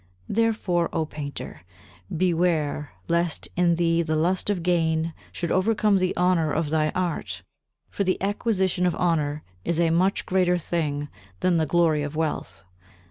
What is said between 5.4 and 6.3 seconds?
overcome the